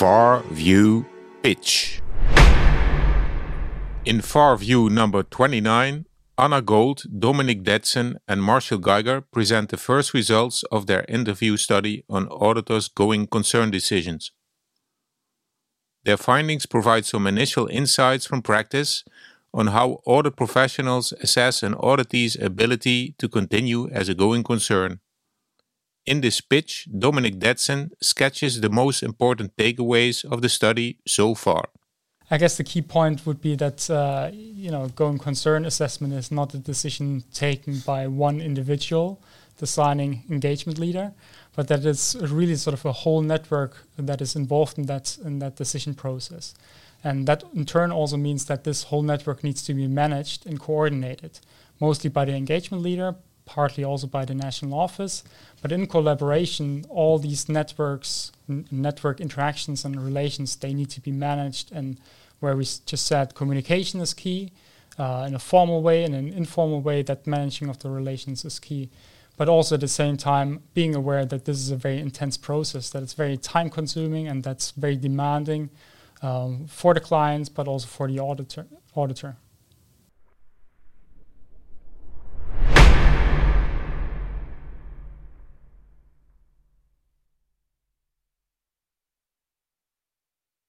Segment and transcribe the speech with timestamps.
[0.00, 1.04] FARview
[1.42, 2.00] Pitch.
[4.06, 6.06] In FARview number 29,
[6.38, 12.02] Anna Gold, Dominic Detzen, and Marshall Geiger present the first results of their interview study
[12.08, 14.32] on auditors' going concern decisions.
[16.04, 19.04] Their findings provide some initial insights from practice
[19.52, 25.00] on how audit professionals assess an auditee's ability to continue as a going concern.
[26.06, 31.68] In this pitch, Dominic Detzen sketches the most important takeaways of the study so far.
[32.30, 36.30] I guess the key point would be that uh, you know going concern assessment is
[36.30, 39.20] not a decision taken by one individual,
[39.58, 41.12] the signing engagement leader,
[41.56, 45.40] but that it's really sort of a whole network that is involved in that in
[45.40, 46.54] that decision process.
[47.02, 50.60] And that in turn also means that this whole network needs to be managed and
[50.60, 51.40] coordinated,
[51.80, 53.16] mostly by the engagement leader,
[53.50, 55.24] partly also by the national office.
[55.60, 61.10] But in collaboration, all these networks, n- network interactions and relations, they need to be
[61.10, 61.72] managed.
[61.72, 61.98] And
[62.38, 64.52] where we s- just said communication is key
[64.98, 68.60] uh, in a formal way and an informal way, that managing of the relations is
[68.60, 68.88] key.
[69.36, 72.90] But also at the same time, being aware that this is a very intense process,
[72.90, 75.70] that it's very time consuming and that's very demanding
[76.22, 78.66] um, for the clients, but also for the auditor.
[78.94, 79.36] auditor.